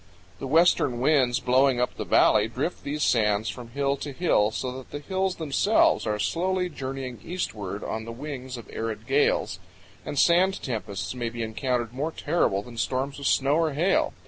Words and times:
The 0.39 0.47
western 0.47 0.99
winds 0.99 1.39
blowing 1.39 1.79
up 1.79 1.93
the 1.95 2.05
valley 2.05 2.47
drift 2.47 2.83
these 2.83 3.03
sands 3.03 3.49
from 3.49 3.67
hill 3.69 3.97
to 3.97 4.11
hill, 4.11 4.49
so 4.49 4.71
that 4.79 4.89
the 4.89 4.97
hills 4.97 5.35
themselves 5.35 6.07
are 6.07 6.17
slowly 6.17 6.69
journeying 6.69 7.19
eastward 7.23 7.83
on 7.83 8.05
the 8.05 8.11
wings 8.11 8.57
of 8.57 8.67
arid 8.73 9.05
gales, 9.05 9.59
and 10.03 10.17
sand 10.17 10.59
tempests 10.63 11.13
may 11.13 11.29
be 11.29 11.43
encountered 11.43 11.93
more 11.93 12.11
terrible 12.11 12.63
than 12.63 12.77
storms 12.77 13.19
of 13.19 13.27
snow 13.27 13.57
or 13.59 13.73
hail. 13.73 14.15